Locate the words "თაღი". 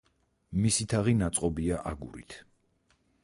0.93-1.13